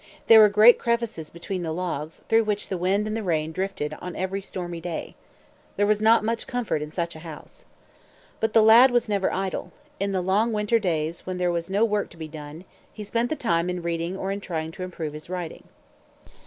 There 0.25 0.39
were 0.39 0.49
great 0.49 0.79
crevices 0.79 1.29
between 1.29 1.61
the 1.61 1.71
logs, 1.71 2.23
through 2.27 2.45
which 2.45 2.69
the 2.69 2.77
wind 2.79 3.05
and 3.05 3.15
the 3.15 3.21
rain 3.21 3.51
drifted 3.51 3.93
on 4.01 4.15
every 4.15 4.41
stormy 4.41 4.81
day. 4.81 5.13
There 5.75 5.85
was 5.85 6.01
not 6.01 6.23
much 6.25 6.47
comfort 6.47 6.81
in 6.81 6.89
such 6.89 7.15
a 7.15 7.19
house. 7.19 7.65
But 8.39 8.53
the 8.53 8.63
lad 8.63 8.89
was 8.89 9.07
never 9.07 9.31
idle. 9.31 9.71
In 9.99 10.11
the 10.11 10.21
long 10.21 10.51
winter 10.53 10.79
days, 10.79 11.27
when 11.27 11.37
there 11.37 11.51
was 11.51 11.69
no 11.69 11.85
work 11.85 12.09
to 12.09 12.17
be 12.17 12.27
done, 12.27 12.65
he 12.91 13.03
spent 13.03 13.29
the 13.29 13.35
time 13.35 13.69
in 13.69 13.83
reading 13.83 14.17
or 14.17 14.31
in 14.31 14.41
trying 14.41 14.71
to 14.71 14.81
improve 14.83 15.13
his 15.13 15.29
writing. 15.29 15.65